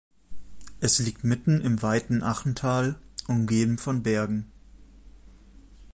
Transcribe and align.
Es 0.79 0.97
liegt 0.97 1.23
mitten 1.23 1.61
im 1.61 1.83
weiten 1.83 2.23
Achental, 2.23 2.95
umgeben 3.27 3.77
von 3.77 4.01
Bergen. 4.01 4.51